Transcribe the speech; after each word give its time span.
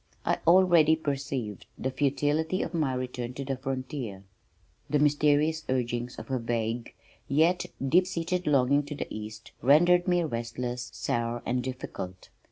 I 0.25 0.39
already 0.47 0.95
perceived 0.95 1.67
the 1.77 1.91
futility 1.91 2.63
of 2.63 2.73
my 2.73 2.95
return 2.95 3.35
to 3.35 3.45
the 3.45 3.55
frontier. 3.55 4.23
The 4.89 4.97
mysterious 4.97 5.63
urgings 5.69 6.17
of 6.17 6.31
a 6.31 6.39
vague 6.39 6.95
yet 7.27 7.67
deep 7.87 8.07
seated 8.07 8.47
longing 8.47 8.81
to 8.87 8.95
go 8.95 9.05
east 9.11 9.51
rendered 9.61 10.07
me 10.07 10.23
restless, 10.23 10.89
sour 10.91 11.43
and 11.45 11.61
difficult. 11.63 12.29